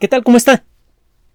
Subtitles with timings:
[0.00, 0.24] ¿Qué tal?
[0.24, 0.64] ¿Cómo está?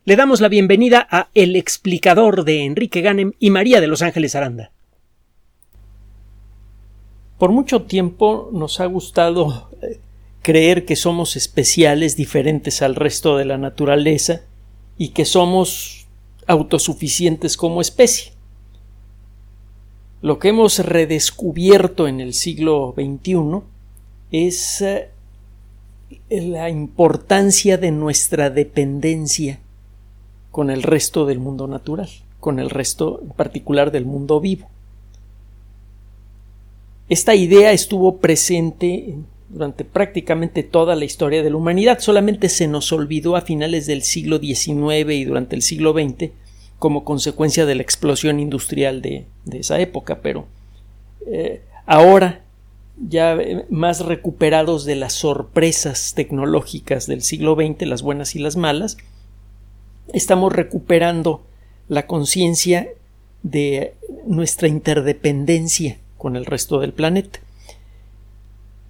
[0.04, 4.36] Le damos la bienvenida a El explicador de Enrique Ganem y María de Los Ángeles
[4.36, 4.74] Aranda.
[7.38, 10.02] Por mucho tiempo nos ha gustado eh,
[10.42, 14.42] creer que somos especiales, diferentes al resto de la naturaleza
[14.98, 16.08] y que somos
[16.46, 18.34] autosuficientes como especie.
[20.22, 23.62] Lo que hemos redescubierto en el siglo XXI
[24.32, 25.12] es eh,
[26.30, 29.60] la importancia de nuestra dependencia
[30.52, 32.10] con el resto del mundo natural,
[32.40, 34.68] con el resto en particular del mundo vivo.
[37.08, 39.16] Esta idea estuvo presente
[39.50, 44.04] durante prácticamente toda la historia de la humanidad, solamente se nos olvidó a finales del
[44.04, 46.32] siglo XIX y durante el siglo XX
[46.78, 50.46] como consecuencia de la explosión industrial de, esa época, pero
[51.28, 52.44] eh, ahora
[53.08, 58.56] ya eh, más recuperados de las sorpresas tecnológicas del siglo XX, las buenas y las
[58.56, 58.98] malas,
[60.14, 61.44] estamos recuperando
[61.88, 62.90] la conciencia
[63.44, 67.40] de nuestra interdependencia con el resto del planeta.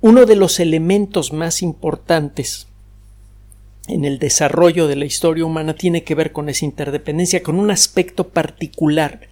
[0.02, 2.68] Uno de los elementos más importantes
[3.88, 7.72] en el desarrollo de la historia humana tiene que ver con esa interdependencia, con un
[7.72, 9.28] aspecto particular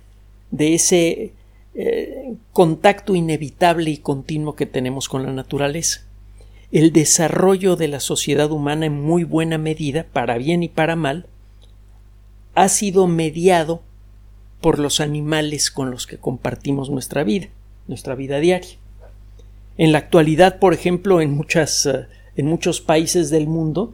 [0.52, 1.33] de ese
[1.80, 6.02] eh, contacto inevitable y continuo que tenemos con la naturaleza.
[6.72, 11.28] El desarrollo de la sociedad humana en muy buena medida, para bien y para mal,
[12.55, 13.83] ha sido mediado
[14.59, 17.50] por los animales con los que compartimos nuestra vida,
[17.88, 18.80] nuestra vida diaria.
[19.78, 23.94] En la actualidad, por ejemplo, en, muchas, eh, en muchos países del mundo,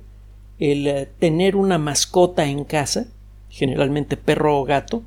[0.58, 3.08] el eh, tener una mascota en casa,
[3.50, 5.04] generalmente perro o gato,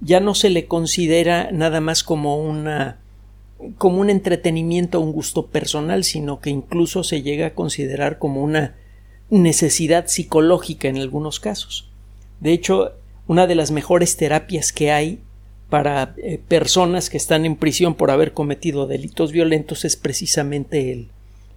[0.00, 2.98] ya no se le considera nada más como una
[3.78, 8.76] como un entretenimiento un gusto personal, sino que incluso se llega a considerar como una
[9.30, 11.88] necesidad psicológica en algunos casos.
[12.40, 12.92] De hecho,
[13.26, 15.20] una de las mejores terapias que hay
[15.70, 21.08] para eh, personas que están en prisión por haber cometido delitos violentos es precisamente el,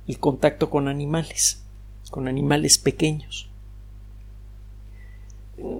[0.07, 1.63] el contacto con animales,
[2.09, 3.48] con animales pequeños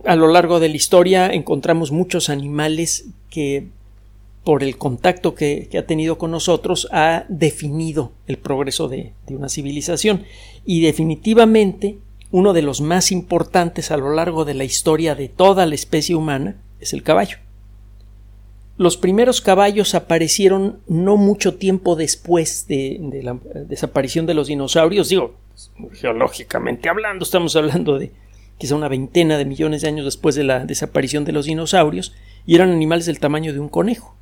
[0.06, 3.68] a lo largo de la historia encontramos muchos animales que
[4.44, 10.24] por el contacto que, ha tenido con nosotros ha definido el progreso de, una civilización
[10.66, 11.98] y definitivamente
[12.32, 16.16] uno de los más importantes a lo largo de la historia de toda la especie
[16.16, 17.38] humana es el caballo.
[18.78, 23.38] Los primeros caballos aparecieron no mucho tiempo después de, de la
[23.68, 25.36] desaparición de los dinosaurios, digo,
[25.94, 28.12] geológicamente hablando, estamos hablando de
[28.60, 32.14] quizá una veintena de millones de años después de la desaparición de los dinosaurios,
[32.46, 34.16] y eran animales del tamaño de un conejo.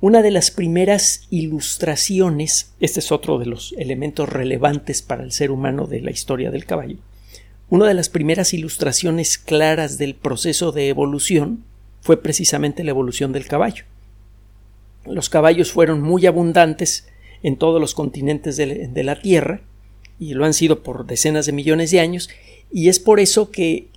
[0.00, 5.52] Una de las primeras ilustraciones, este es otro de los elementos relevantes para el ser
[5.52, 6.98] humano de la historia del caballo,
[7.68, 11.64] una de las primeras ilustraciones claras del proceso de evolución
[12.00, 13.84] fue precisamente la evolución del caballo.
[15.04, 17.08] Los caballos fueron muy abundantes
[17.42, 19.62] en todos los continentes de, la Tierra,
[20.20, 22.30] y lo han sido por decenas de millones de años,
[22.72, 23.88] y es por eso que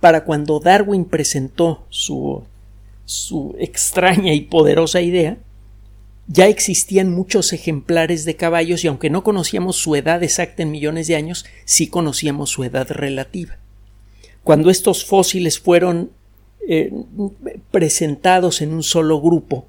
[0.00, 2.44] para cuando Darwin presentó su,
[3.04, 5.38] su extraña y poderosa idea,
[6.26, 11.06] ya existían muchos ejemplares de caballos y aunque no conocíamos su edad exacta en millones
[11.06, 13.56] de años, sí conocíamos su edad relativa.
[14.44, 16.10] Cuando estos fósiles fueron
[16.66, 16.92] eh,
[17.70, 19.66] presentados en un solo grupo,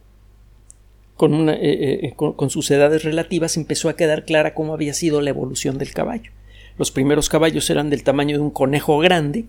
[1.16, 5.30] con, eh, eh, con sus edades relativas, empezó a quedar clara cómo había sido la
[5.30, 6.32] evolución del caballo.
[6.80, 9.44] Los primeros caballos eran del tamaño de un conejo grande.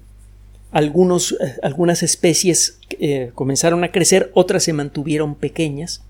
[0.73, 6.03] Algunos, eh, algunas especies eh, comenzaron a crecer, otras se mantuvieron pequeñas.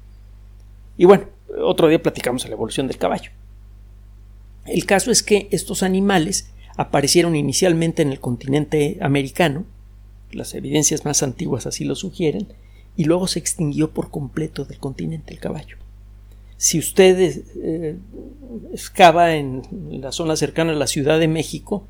[0.97, 1.27] Y bueno,
[1.63, 3.33] otro día platicamos de la evolución del caballo.
[4.65, 9.67] El caso es que estos animales aparecieron inicialmente en el continente americano,
[10.33, 12.49] las evidencias más antiguas así lo sugieren,
[12.97, 15.77] y luego se extinguió por completo del continente el caballo
[16.61, 17.97] si usted eh,
[18.75, 19.63] excava en
[20.03, 21.85] la zona cercana a la Ciudad de México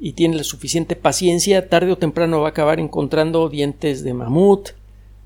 [0.00, 4.70] y tiene la suficiente paciencia, tarde o temprano va a acabar encontrando dientes de mamut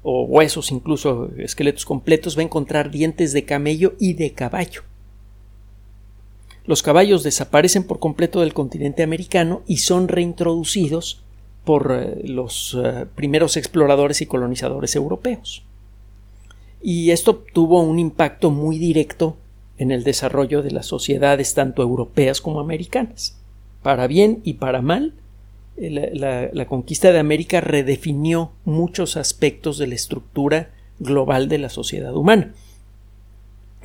[0.03, 4.83] o huesos, incluso esqueletos completos, va a encontrar dientes de camello y de caballo.
[6.65, 11.23] Los caballos desaparecen por completo del continente americano y son reintroducidos
[11.65, 15.63] por eh, los eh, primeros exploradores y colonizadores europeos
[16.87, 19.37] y esto tuvo un impacto muy directo
[19.77, 23.37] en el desarrollo de las sociedades tanto europeas como americanas.
[23.83, 25.13] Para bien y para mal,
[25.77, 26.13] eh,
[26.53, 32.55] la, conquista de América redefinió muchos aspectos de la estructura global de la sociedad humana.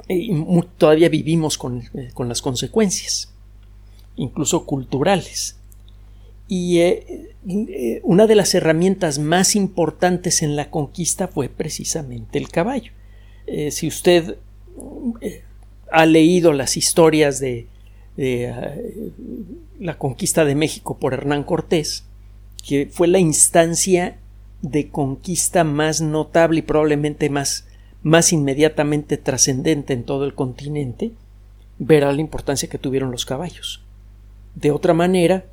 [0.07, 0.31] Y
[0.77, 3.33] todavía vivimos con, eh, con las consecuencias,
[4.15, 5.57] incluso culturales.
[6.53, 12.50] Y eh, eh, una de las herramientas más importantes en la conquista fue precisamente el
[12.50, 12.92] caballo.
[13.48, 14.36] Eh, si usted
[15.89, 17.68] ha leído las historias de,
[19.80, 22.03] la conquista de México por Hernán Cortés,
[22.68, 24.18] que fue la instancia
[24.62, 27.65] de conquista más notable y probablemente más,
[28.03, 31.13] más inmediatamente trascendente en todo el continente,
[31.80, 33.86] verá la importancia que tuvieron los caballos.
[34.56, 35.45] De otra manera,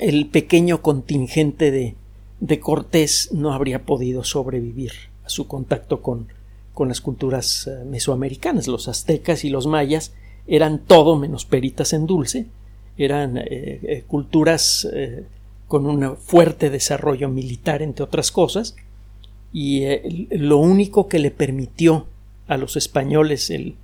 [0.00, 1.94] el pequeño contingente de,
[2.40, 4.92] de Cortés no habría podido sobrevivir
[5.24, 6.28] a su contacto con,
[6.78, 8.68] con las culturas eh, mesoamericanas.
[8.68, 10.14] Los aztecas y los mayas
[10.46, 12.46] eran todo menos peritas en dulce,
[12.96, 14.88] eran eh, eh, culturas
[15.66, 18.76] con un fuerte desarrollo militar, entre otras cosas,
[19.52, 19.82] y
[20.30, 22.06] lo único que le permitió
[22.46, 23.74] a los españoles el,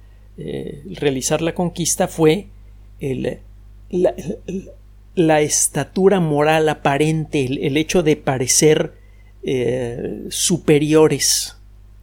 [0.97, 2.47] realizar la conquista fue
[3.01, 3.41] el,
[3.91, 4.15] la
[5.17, 8.95] estatura moral aparente, el, hecho de parecer
[9.43, 11.57] eh, superiores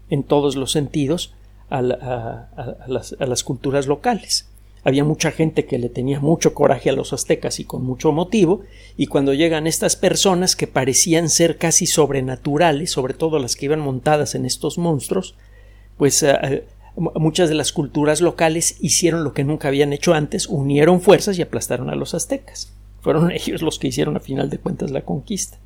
[0.10, 1.34] en todos los sentidos
[1.70, 4.50] a, las, a, las, culturas locales.
[4.84, 8.62] Había mucha gente que le tenía mucho coraje a los aztecas y con mucho motivo,
[8.98, 13.80] y cuando llegan estas personas que parecían ser casi sobrenaturales, sobre todo las que iban
[13.80, 15.36] montadas en estos monstruos,
[15.98, 16.66] pues eh, eh,
[16.96, 21.42] muchas de las culturas locales hicieron lo que nunca habían hecho antes, unieron fuerzas y
[21.42, 22.74] aplastaron a los aztecas.
[23.02, 25.58] Fueron ellos los que hicieron a final de cuentas la conquista.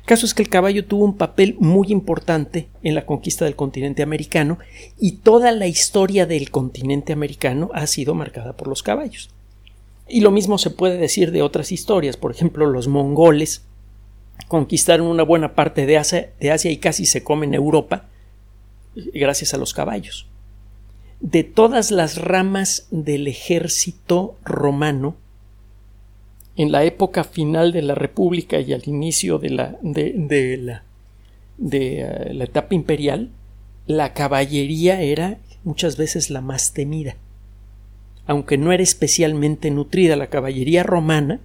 [0.00, 3.56] El caso es que el caballo tuvo un papel muy importante en la conquista del
[3.56, 4.58] continente americano
[4.98, 9.28] y toda la historia del continente americano ha sido marcada por los caballos.
[10.08, 13.62] Y lo mismo se puede decir de otras historias, por ejemplo, los mongoles
[14.46, 18.06] conquistaron una buena parte de Asia, de Asia y casi se comen Europa
[18.94, 20.26] gracias a los caballos.
[21.20, 25.16] De todas las ramas del ejército romano,
[26.58, 30.82] en la época final de la República y al inicio de la, de, la,
[31.56, 33.30] de, eh, la etapa imperial,
[33.86, 37.14] la caballería era muchas veces la más temida.
[38.26, 41.38] Aunque no era especialmente nutrida, la caballería romana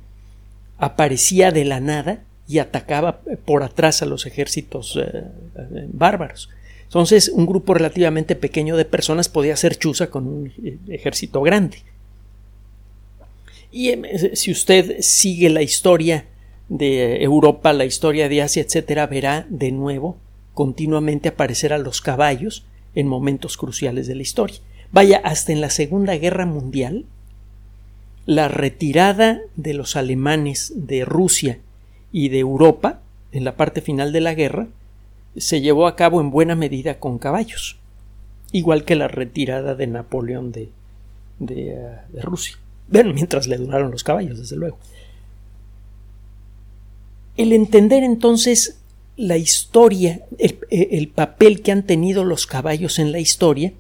[0.80, 6.50] aparecía de la nada y atacaba por atrás a los ejércitos eh, eh, bárbaros.
[6.86, 10.52] Entonces, un grupo relativamente pequeño de personas podía hacer chuza con un
[10.88, 11.78] ejército grande.
[13.74, 14.04] Y em,
[14.36, 16.26] si usted sigue la historia
[16.70, 20.16] de Europa, la historia de Asia, etcétera, verá de nuevo
[20.54, 24.60] continuamente aparecer a los caballos en momentos cruciales de la historia.
[24.92, 27.06] Vaya, hasta en la Segunda Guerra Mundial,
[28.28, 31.58] la retirada de los alemanes de Rusia
[32.12, 34.68] y de Europa, en la parte final de la guerra,
[35.36, 37.80] se llevó a cabo en buena medida con caballos,
[38.52, 40.70] igual que la retirada de Napoleón de,
[41.40, 42.58] de eh, Rusia.
[42.90, 44.78] Mientras le duraron los caballos, desde luego.
[47.38, 48.80] El entender entonces
[49.16, 53.74] la historia, el, papel que han tenido los caballos en la historia,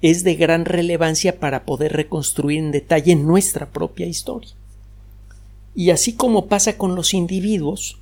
[0.00, 4.50] es de gran relevancia para poder reconstruir en detalle nuestra propia historia.
[5.74, 7.98] Y así como pasa con los individuos,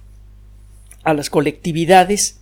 [1.03, 2.39] a las colectividades,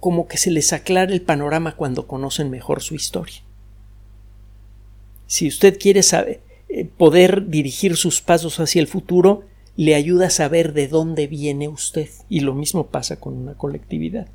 [0.00, 3.42] como que se les aclara el panorama cuando conocen mejor su historia.
[5.28, 6.40] Si usted quiere saber,
[6.70, 9.44] eh, poder dirigir sus pasos hacia el futuro,
[9.76, 12.08] le ayuda a saber de dónde viene usted.
[12.28, 14.26] Y lo mismo pasa con una colectividad.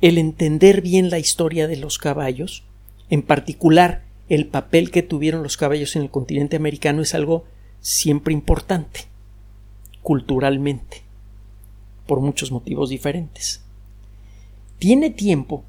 [0.00, 2.62] El entender bien la historia de los caballos,
[3.10, 7.44] en particular el papel que tuvieron los caballos en el continente americano, es algo
[7.80, 9.00] siempre importante,
[10.02, 11.02] culturalmente,
[12.06, 13.60] por muchos motivos diferentes.
[14.78, 15.64] Tiene tiempo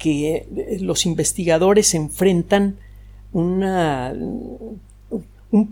[0.00, 2.78] que eh, los investigadores enfrentan
[3.32, 4.80] un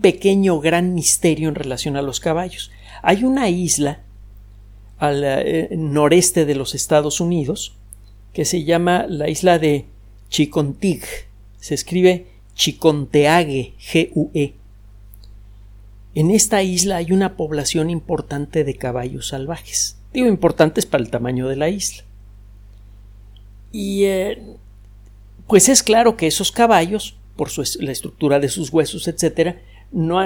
[0.01, 2.71] pequeño gran misterio en relación a los caballos.
[3.01, 3.99] Hay una isla
[4.97, 7.75] al eh, noreste de los Estados Unidos
[8.31, 9.85] que se llama la isla de
[10.29, 11.03] Chicontig.
[11.59, 14.53] Se escribe Chiconteague, G-U-E.
[16.15, 19.97] En esta isla hay una población importante de caballos salvajes.
[20.13, 22.03] Digo importantes para el tamaño de la isla.
[23.71, 24.41] Y eh,
[25.47, 27.49] pues es claro que esos caballos, por
[27.79, 29.61] la estructura de sus huesos, etcétera,
[29.91, 30.19] no,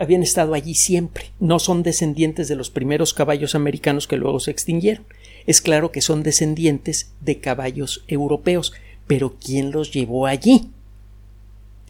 [0.00, 1.30] habían estado allí siempre.
[1.38, 5.04] No son descendientes de los primeros caballos americanos que luego se extinguieron.
[5.46, 8.72] Es claro que son descendientes de caballos europeos.
[9.06, 10.70] Pero ¿quién los llevó allí?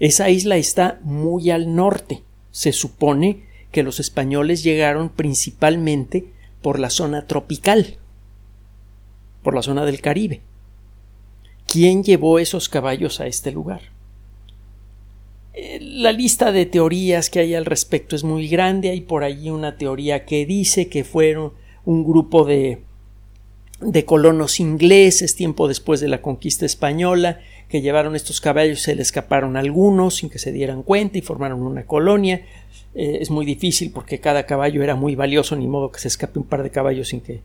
[0.01, 2.23] Esa isla está muy al norte.
[2.51, 6.27] Se supone que los españoles llegaron principalmente
[6.63, 7.99] por la zona tropical,
[9.43, 10.43] por la zona del Caribe.
[11.75, 13.81] ¿Quién llevó esos caballos a este lugar?
[15.55, 18.91] Eh, la lista de teorías que hay al respecto es muy grande.
[18.91, 21.53] Hay por allí una teoría que dice que fueron
[21.85, 22.83] un grupo de,
[23.81, 29.03] de colonos ingleses tiempo después de la conquista española que llevaron estos caballos se le
[29.03, 32.47] escaparon algunos sin que se dieran cuenta y formaron una colonia.
[32.95, 36.39] Eh, es muy difícil porque cada caballo era muy valioso, ni modo que se escape
[36.39, 37.41] un par de caballos sin que,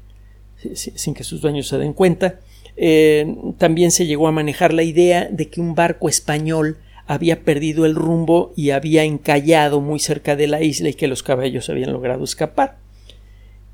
[0.75, 2.41] sin que sus dueños se den cuenta.
[2.81, 7.85] Eh, también se llegó a manejar la idea de que un barco español había perdido
[7.85, 11.91] el rumbo y había encallado muy cerca de la isla y que los caballos habían
[11.91, 12.77] logrado escapar.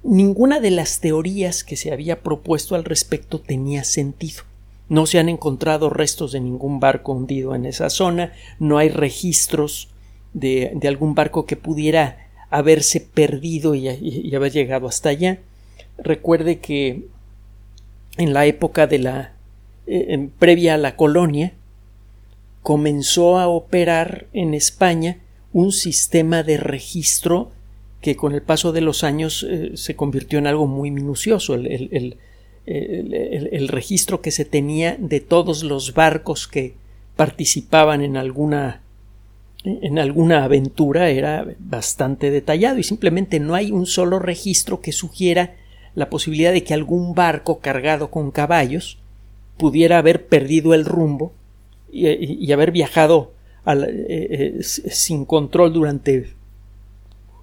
[0.04, 4.44] Ninguna de las teorías que se había propuesto al respecto tenía sentido.
[4.90, 9.90] No se han encontrado restos de ningún barco hundido en esa zona, no hay registros
[10.34, 15.40] de, de algún barco que pudiera haberse perdido y, haber llegado hasta allá.
[15.98, 17.06] Recuerde que
[18.18, 19.34] en la época de la
[19.88, 21.54] eh, previa a la colonia
[22.62, 25.20] comenzó a operar en España
[25.54, 27.52] un sistema de registro
[28.02, 31.56] que con el paso de los años eh, se convirtió en algo muy minucioso.
[31.56, 32.18] el,
[32.66, 36.74] el, registro que se tenía de todos los barcos que
[37.16, 38.82] participaban en alguna
[39.64, 45.56] en alguna aventura era bastante detallado y simplemente no hay un solo registro que sugiera
[45.96, 49.00] la posibilidad de que algún barco cargado con caballos
[49.58, 51.34] pudiera haber perdido el rumbo
[51.92, 53.32] y, haber viajado
[53.66, 56.34] eh, eh, sin control durante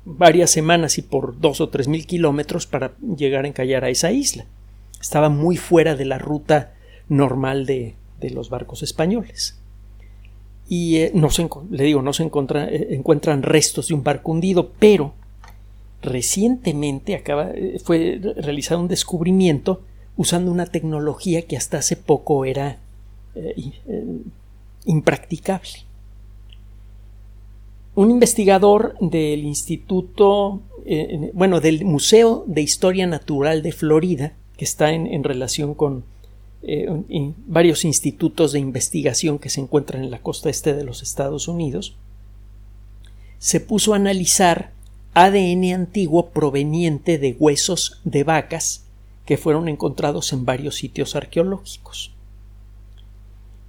[0.05, 4.13] varias semanas y por dos o tres mil kilómetros para llegar a encallar a esa
[4.13, 4.45] isla
[5.03, 6.73] estaba muy fuera de la ruta
[7.09, 7.97] normal de,
[8.31, 9.59] los barcos españoles.
[10.69, 14.71] Y eh, no se, le digo, no se eh, encuentran restos de un barco hundido,
[14.79, 15.13] pero
[16.03, 19.83] recientemente acaba, eh, fue realizado un descubrimiento
[20.17, 22.79] usando una tecnología que hasta hace poco era
[24.85, 25.71] impracticable.
[27.95, 30.61] Un investigador del Instituto,
[31.33, 36.05] bueno, del Museo de Historia Natural de Florida, que está en, relación con
[36.63, 36.89] eh,
[37.47, 41.97] varios institutos de investigación que se encuentran en la costa este de los Estados Unidos,
[43.39, 44.71] se puso a analizar
[45.15, 48.85] ADN antiguo proveniente de huesos de vacas
[49.27, 52.13] que fueron encontrados en varios sitios arqueológicos.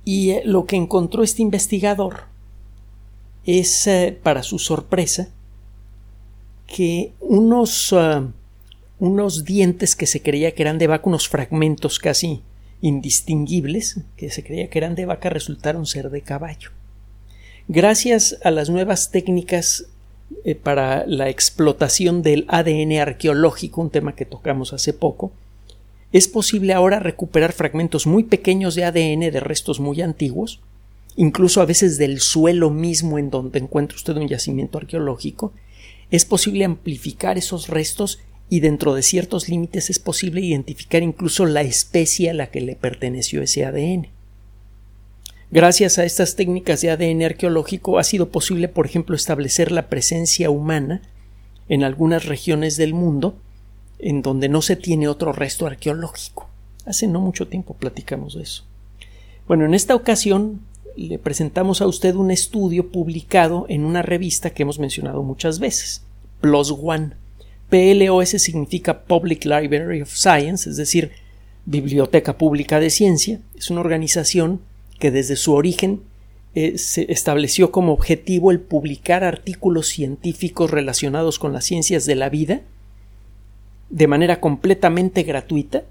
[0.05, 2.25] Y eh, lo que encontró este investigador
[3.45, 5.29] es, eh, para su sorpresa,
[6.65, 8.27] que unos ah,
[9.03, 12.41] unos dientes que se creía que eran de vaca, unos fragmentos casi
[12.79, 16.69] indistinguibles que se creía que eran de vaca resultaron ser de caballo.
[17.67, 19.87] Gracias a las nuevas técnicas
[20.43, 25.31] eh, para la explotación del ADN arqueológico, un tema que tocamos hace poco,
[26.11, 30.61] es posible ahora recuperar fragmentos muy pequeños de ADN de restos muy antiguos,
[31.15, 35.53] incluso a veces del suelo mismo en donde encuentra usted un yacimiento arqueológico,
[36.11, 41.61] es posible amplificar esos restos y dentro de ciertos límites es posible identificar incluso la
[41.61, 44.09] especie a la que le perteneció ese ADN.
[45.53, 50.49] Gracias a estas técnicas de ADN arqueológico ha sido posible, por ejemplo, establecer la presencia
[50.49, 51.03] humana
[51.69, 53.37] en algunas regiones del mundo
[53.99, 56.49] en donde no se tiene otro resto arqueológico.
[56.87, 58.63] Hace no mucho tiempo platicamos de eso.
[59.47, 60.61] Bueno, en esta ocasión
[60.97, 66.01] le presentamos a usted un estudio publicado en una revista que hemos mencionado muchas veces,
[66.41, 67.11] PLOS ONE.
[67.69, 71.11] PLOS significa Public Library of Science, es decir,
[71.67, 73.39] Biblioteca Pública de Ciencia.
[73.55, 74.59] Es una organización
[74.99, 76.03] que desde su origen
[76.55, 82.29] eh, se estableció como objetivo el publicar artículos científicos relacionados con las ciencias de la
[82.29, 82.61] vida
[83.89, 85.83] de manera completamente gratuita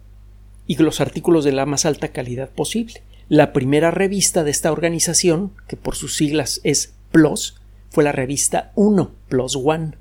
[0.66, 3.02] y los artículos de la más alta calidad posible.
[3.28, 8.72] La primera revista de esta organización, que por sus siglas es PLOS, fue la revista
[8.74, 9.92] 1, PLOS One.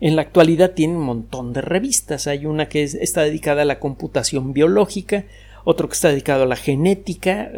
[0.00, 2.26] En la actualidad tiene un montón de revistas.
[2.26, 5.24] Hay una que está dedicada a la computación biológica,
[5.64, 7.50] otro que está dedicado a la genética.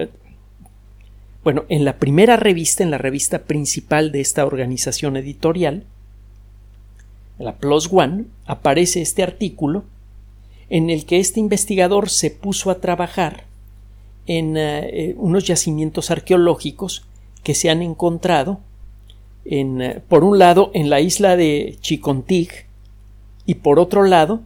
[1.46, 5.84] Bueno, en la primera revista, en la revista principal de esta organización editorial,
[7.38, 9.84] la Plus One, aparece este artículo
[10.70, 13.44] en el que este investigador se puso a trabajar
[14.26, 17.04] en eh, unos yacimientos arqueológicos
[17.44, 18.58] que se han encontrado
[19.44, 22.66] eh, por un lado en la isla de Chicontig
[23.46, 24.40] y por otro lado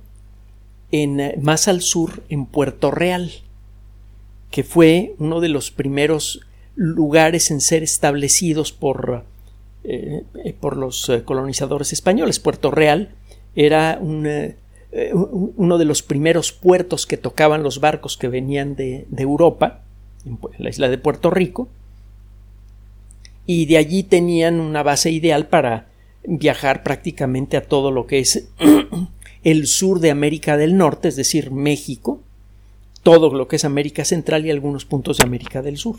[0.92, 3.32] en, eh, más al sur en Puerto Real,
[4.50, 6.42] que fue uno de los primeros
[6.80, 9.24] lugares en ser establecidos por,
[9.84, 10.24] eh,
[10.60, 12.40] por los colonizadores españoles.
[12.40, 13.10] Puerto Real
[13.54, 19.82] era uno de los primeros puertos que tocaban los barcos que venían de, de Europa,
[20.24, 21.68] en la isla de Puerto Rico,
[23.44, 25.88] y de allí tenían una base ideal para
[26.24, 28.48] viajar prácticamente a todo lo que es
[29.44, 32.20] el sur de América del Norte, es decir, México,
[33.02, 35.96] todo lo que es América Central y algunos puntos de América del Sur.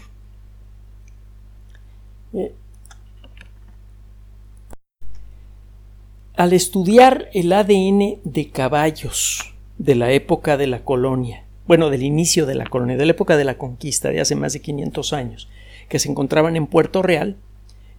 [6.36, 12.46] Al estudiar el ADN de caballos de la época de la colonia, bueno, del inicio
[12.46, 15.50] de la colonia, de la época de la conquista de hace más de 500 años,
[15.90, 17.38] que se encontraban en Puerto Real,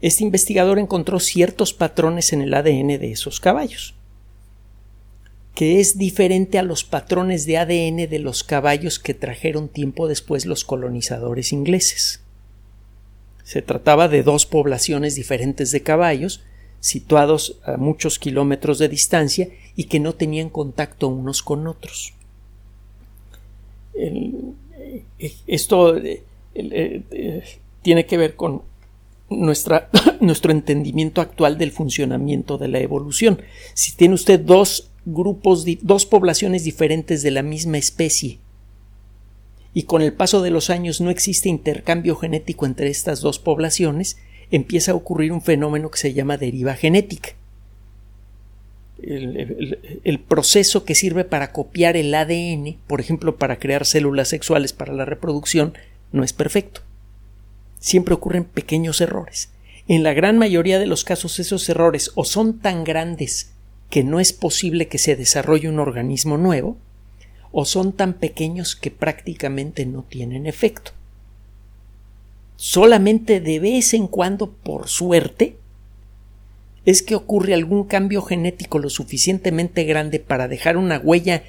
[0.01, 3.95] este investigador encontró ciertos patrones en el ADN de esos caballos,
[5.55, 10.47] que es diferente a los patrones de ADN de los caballos que trajeron tiempo después
[10.47, 12.22] los colonizadores ingleses.
[13.45, 16.43] Se trataba de dos poblaciones diferentes de caballos,
[16.81, 22.15] situados a muchos kilómetros de distancia y que no tenían contacto unos con otros.
[23.95, 24.33] Eh,
[25.47, 26.23] esto eh,
[26.55, 27.43] eh,
[27.83, 28.63] tiene que ver con
[29.31, 29.89] nuestra,
[30.21, 33.41] nuestro entendimiento actual del funcionamiento de la evolución.
[33.75, 38.39] Si tiene usted dos grupos, dos poblaciones diferentes de la misma especie,
[39.75, 44.19] y con el paso de los años no existe intercambio genético entre estas dos poblaciones,
[44.50, 47.31] empieza a ocurrir un fenómeno que se llama deriva genética.
[49.02, 54.93] El, proceso que sirve para copiar el ADN, por ejemplo, para crear células sexuales para
[54.93, 55.75] la reproducción,
[56.12, 56.83] no es perfecto.
[57.81, 59.50] Siempre ocurren pequeños errores.
[59.88, 63.52] En la gran mayoría de los casos esos errores o son tan grandes
[63.91, 66.76] que no es posible que se desarrolle un organismo nuevo,
[67.52, 70.92] o son tan pequeños que prácticamente no tienen efecto.
[72.56, 75.56] Solamente de vez en cuando, por suerte,
[76.85, 81.44] es que ocurre algún cambio genético lo suficientemente grande para dejar una huella,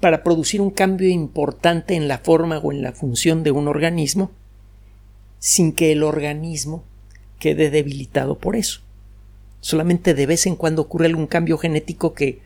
[0.00, 4.32] para producir un cambio importante en la forma o en la función de un organismo,
[5.38, 6.82] sin que el organismo
[7.38, 8.80] quede debilitado por eso.
[9.60, 12.40] Solamente de vez en cuando ocurre algún cambio genético que,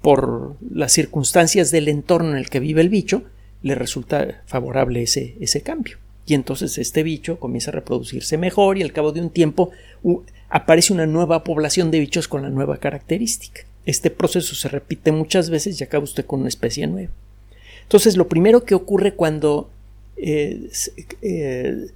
[0.00, 3.22] por las circunstancias del entorno en el que vive el bicho,
[3.62, 5.98] le resulta favorable ese, ese cambio.
[6.26, 9.70] Y entonces este bicho comienza a reproducirse mejor y al cabo de un tiempo
[10.48, 13.62] aparece una nueva población de bichos con la nueva característica.
[13.86, 17.12] Este proceso se repite muchas veces y acaba usted con una especie nueva.
[17.82, 19.68] Entonces, lo primero que ocurre cuando
[20.16, 20.70] eh,
[21.20, 21.86] eh,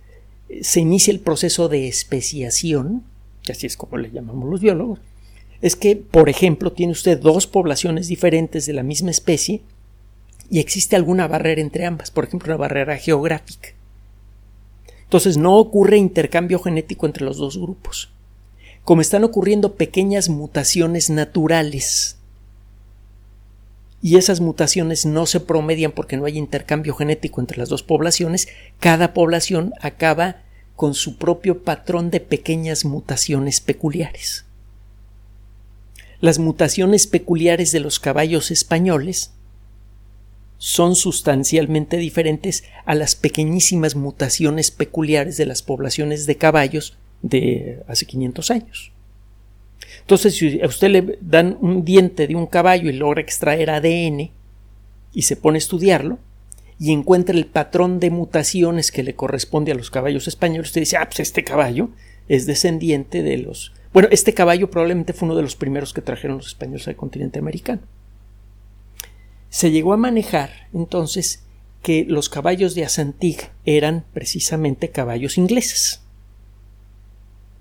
[0.60, 3.04] se inicia el proceso de especiación
[3.50, 5.00] así es como le llamamos los biólogos,
[5.60, 9.62] es que, por ejemplo, tiene usted dos poblaciones diferentes de la misma especie
[10.50, 13.70] y existe alguna barrera entre ambas, por ejemplo, una barrera geográfica.
[15.04, 18.10] Entonces no ocurre intercambio genético entre los dos grupos.
[18.84, 22.18] Como están ocurriendo pequeñas mutaciones naturales,
[24.00, 28.48] y esas mutaciones no se promedian porque no hay intercambio genético entre las dos poblaciones,
[28.78, 30.36] cada población acaba
[30.76, 34.44] con su propio patrón de pequeñas mutaciones peculiares.
[36.20, 39.32] Las mutaciones peculiares de los caballos españoles
[40.58, 48.06] son sustancialmente diferentes a las pequeñísimas mutaciones peculiares de las poblaciones de caballos de hace
[48.06, 48.92] 500 años.
[50.00, 54.30] Entonces, si a usted le dan un diente de un caballo y logra extraer ADN
[55.12, 56.18] y se pone a estudiarlo,
[56.80, 60.96] y encuentra el patrón de mutaciones que le corresponde a los caballos españoles, usted dice,
[60.96, 61.90] ah, pues este caballo
[62.28, 63.72] es descendiente de los...
[63.92, 67.38] Bueno, este caballo probablemente fue uno de los primeros que trajeron los españoles al continente
[67.38, 67.80] americano.
[69.50, 71.44] Se llegó a manejar entonces
[71.82, 76.02] que los caballos de Asantig eran precisamente caballos ingleses.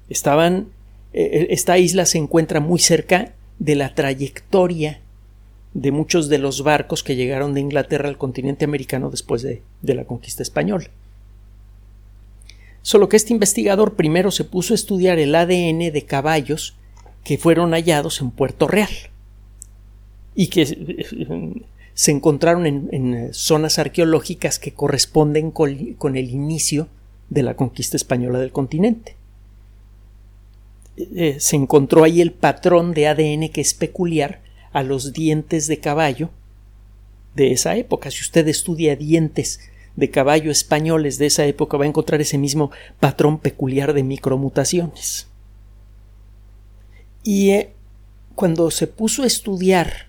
[0.10, 0.70] Estaban.
[1.14, 5.00] Eh, esta isla se encuentra muy cerca de la trayectoria
[5.74, 10.06] de muchos de los barcos que llegaron de Inglaterra al continente americano después de, la
[10.06, 10.90] conquista española.
[12.88, 16.78] Solo que este investigador primero se puso a estudiar el ADN de caballos
[17.26, 18.90] que fueron hallados en Puerto Real
[20.34, 26.88] y que eh, se encontraron en, zonas arqueológicas que corresponden con, el inicio
[27.30, 29.18] de la conquista española del continente.
[30.96, 34.40] Eh, se encontró ahí el patrón de ADN que es peculiar
[34.72, 36.30] a los dientes de caballo
[37.36, 38.12] de esa época.
[38.12, 39.60] Si usted estudia dientes
[39.98, 45.28] de caballo españoles de esa época va a encontrar ese mismo patrón peculiar de micromutaciones.
[47.24, 47.72] Y eh,
[48.36, 50.08] cuando se puso a estudiar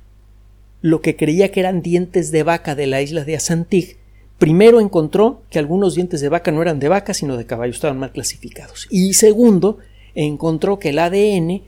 [0.82, 3.96] lo que creía que eran dientes de vaca de la isla de Asantig,
[4.38, 7.98] primero encontró que algunos dientes de vaca no eran de vaca, sino de caballo, estaban
[7.98, 8.86] mal clasificados.
[8.90, 9.78] Y segundo,
[10.14, 11.62] encontró que el ADN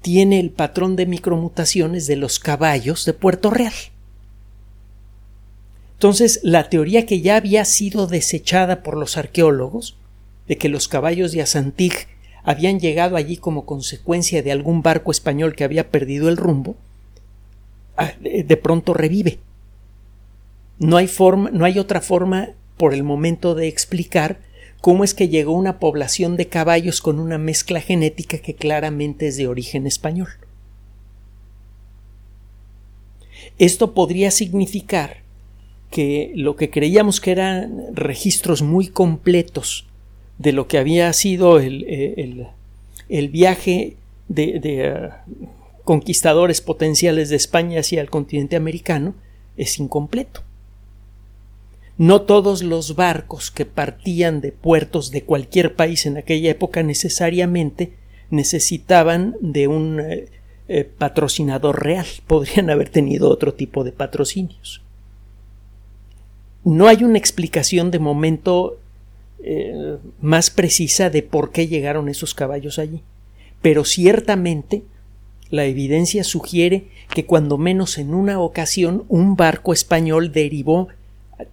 [0.00, 3.74] tiene el patrón de micromutaciones de los caballos de Puerto Real.
[6.04, 9.96] Entonces, la teoría que ya había sido desechada por los arqueólogos
[10.46, 11.94] de que los caballos de Asantig
[12.42, 16.76] habían llegado allí como consecuencia de algún barco español que había perdido el rumbo,
[17.96, 19.38] ah, de pronto revive.
[20.78, 24.40] No hay forma, no hay otra forma por el momento de explicar
[24.82, 29.38] cómo es que llegó una población de caballos con una mezcla genética que claramente es
[29.38, 30.28] de origen español.
[33.56, 35.23] Esto podría significar
[35.94, 39.86] que lo que creíamos que eran registros muy completos
[40.38, 42.48] de lo que había sido el,
[43.08, 43.94] el, viaje
[44.26, 45.46] de, uh,
[45.84, 49.14] conquistadores potenciales de España hacia el continente americano
[49.56, 50.42] es incompleto.
[51.96, 57.92] No todos los barcos que partían de puertos de cualquier país en aquella época necesariamente
[58.30, 60.26] necesitaban de un eh,
[60.66, 62.06] eh, patrocinador real.
[62.26, 64.82] Podrían haber tenido otro tipo de patrocinios.
[66.64, 68.78] No hay una explicación de momento
[69.42, 73.02] eh, más precisa de por qué llegaron esos caballos allí.
[73.60, 74.82] Pero ciertamente
[75.50, 80.88] la evidencia sugiere que cuando menos en una ocasión un barco español derivó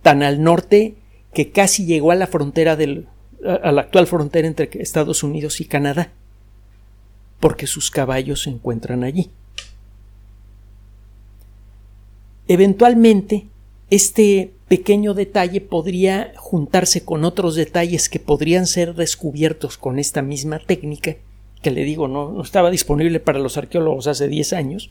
[0.02, 0.95] tan al norte
[1.34, 3.08] que casi llegó a la frontera del
[3.43, 6.12] a la actual frontera entre Estados Unidos y Canadá,
[7.39, 9.32] porque sus caballos se encuentran allí.
[12.47, 13.47] Eventualmente,
[13.89, 20.60] este pequeño detalle podría juntarse con otros detalles que podrían ser descubiertos con esta misma
[20.60, 21.17] técnica,
[21.62, 24.89] que le digo no, estaba disponible para los arqueólogos hace 10 años,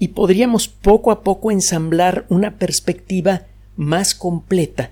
[0.00, 3.42] y podríamos poco a poco ensamblar una perspectiva
[3.76, 4.90] más completa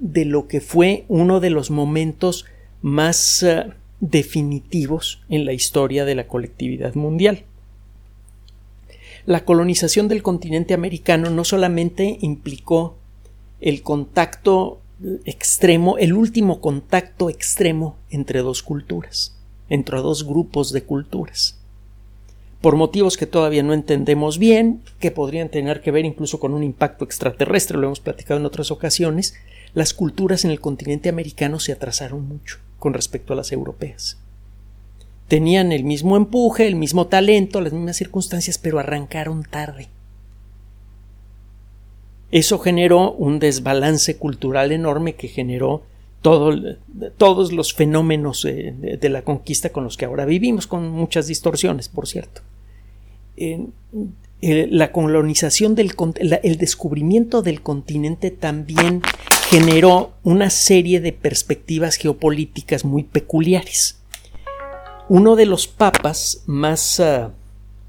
[0.00, 2.46] de lo que fue uno de los momentos
[2.80, 7.44] más uh, definitivos en la historia de la colectividad mundial.
[9.24, 12.96] La colonización del continente americano no solamente implicó
[13.60, 14.80] el contacto
[15.24, 19.36] extremo, el último contacto extremo entre dos culturas,
[19.68, 21.60] entre dos grupos de culturas,
[22.60, 26.62] por motivos que todavía no entendemos bien, que podrían tener que ver incluso con un
[26.62, 29.34] impacto extraterrestre, lo hemos platicado en otras ocasiones,
[29.74, 34.21] las culturas en el continente americano se atrasaron mucho con respecto a las europeas.
[35.32, 39.88] Tenían el mismo empuje, el mismo talento, las mismas circunstancias, pero arrancaron tarde.
[42.30, 45.84] Eso generó un desbalance cultural enorme que generó
[46.20, 52.06] todos los fenómenos de, la conquista con los que ahora vivimos, con muchas distorsiones, por
[52.06, 52.42] cierto.
[54.42, 55.94] la colonización del
[56.42, 59.00] el descubrimiento del continente también
[59.48, 64.01] generó una serie de perspectivas geopolíticas muy peculiares.
[65.14, 67.32] Uno de los papas más ah,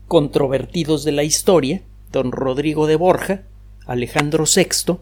[0.09, 1.81] controvertidos de la historia,
[2.11, 3.43] don Rodrigo de Borja,
[3.85, 4.97] Alejandro VI,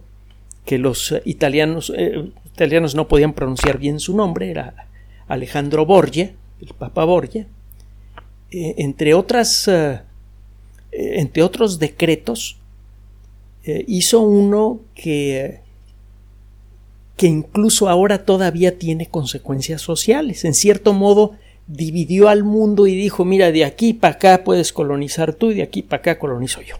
[0.63, 4.87] que los italianos eh, italianos no podían pronunciar bien su nombre, era
[5.27, 7.47] Alejandro Borgia, el Papa Borgia,
[8.51, 10.01] eh, entre otras eh,
[10.91, 12.59] eh, entre otros decretos
[13.65, 15.61] hizo uno que
[17.17, 20.45] que incluso ahora todavía tiene consecuencias sociales.
[20.45, 21.33] En cierto modo,
[21.71, 25.63] dividió al mundo y dijo, mira, de aquí para acá puedes colonizar tú y de
[25.63, 26.75] aquí para acá colonizo yo.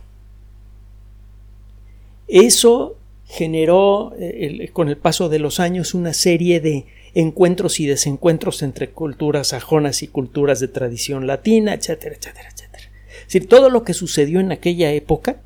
[2.27, 8.61] Eso generó eh, con el paso de los años una serie de encuentros y desencuentros
[8.61, 12.83] entre culturas sajonas y culturas de tradición latina, etcétera, etcétera, etcétera.
[13.09, 15.37] Es decir, todo lo que sucedió en aquella época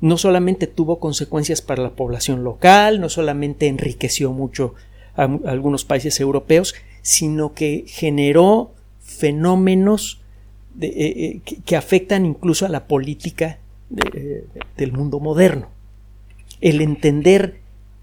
[0.00, 4.74] no solamente tuvo consecuencias para la población local, no solamente enriqueció mucho
[5.16, 6.74] a, algunos países europeos,
[7.08, 10.20] sino que generó fenómenos
[10.78, 13.60] eh, eh, que, afectan incluso a la política
[14.76, 15.68] del mundo moderno
[16.60, 17.60] el entender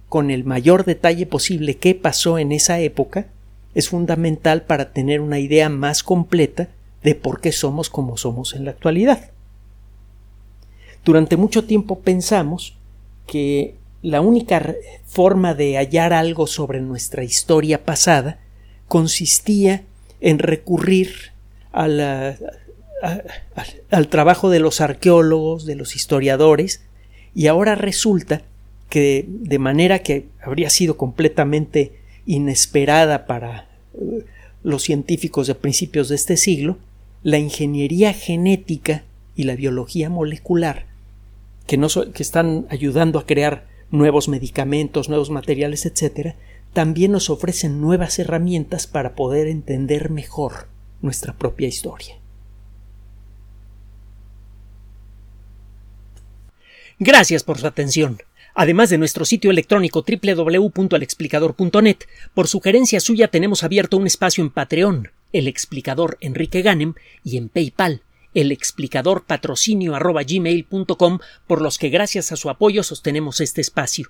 [0.10, 3.28] con el mayor detalle posible qué pasó en esa época
[3.76, 6.70] es fundamental para tener una idea más completa
[7.04, 9.30] de por qué somos como somos en la actualidad.
[11.04, 12.76] Durante mucho tiempo pensamos
[13.28, 14.74] que la única
[15.06, 18.40] forma de hallar algo sobre nuestra historia pasada
[18.88, 19.84] consistía
[20.22, 21.34] en recurrir
[21.72, 22.38] al
[24.10, 26.82] trabajo de los arqueólogos, de los historiadores,
[27.34, 28.44] y ahora resulta
[28.90, 31.94] que de manera que habría sido completamente
[32.26, 34.26] inesperada para eh,
[34.64, 36.78] los científicos de principios de este siglo,
[37.22, 39.04] la ingeniería genética
[39.36, 40.86] y la biología molecular,
[41.68, 46.36] que, no que están ayudando a crear nuevos medicamentos, nuevos materiales, etc.,
[46.76, 50.68] también nos ofrecen nuevas herramientas para poder entender mejor
[51.02, 52.20] nuestra propia historia.
[57.00, 58.18] Gracias por su atención.
[58.54, 61.98] Además de nuestro sitio electrónico www.alexplicador.net,
[62.34, 67.48] por sugerencia suya tenemos abierto un espacio en Patreon, el explicador Enrique Ganem, y en
[67.48, 68.02] PayPal,
[68.34, 69.94] el explicador patrocinio
[71.48, 74.10] por los que gracias a su apoyo sostenemos este espacio.